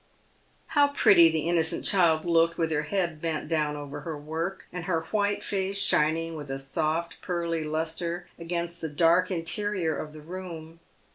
How 0.69 0.87
pretty 0.87 1.29
the 1.29 1.41
innocent 1.47 1.85
child 1.85 2.25
looked 2.25 2.57
with 2.57 2.71
her 2.71 2.81
head 2.81 3.21
bent 3.21 3.47
down 3.47 3.75
over 3.75 3.99
her 3.99 4.17
work, 4.17 4.65
and 4.73 4.85
her 4.85 5.01
white 5.11 5.43
face 5.43 5.77
shining 5.77 6.35
with 6.35 6.49
a 6.49 6.57
soft, 6.57 7.21
pearly 7.21 7.63
lustre 7.63 8.27
against 8.39 8.81
the 8.81 8.89
dark 8.89 9.29
interior 9.29 9.95
of 9.95 10.13
the 10.13 10.21
room. 10.21 10.79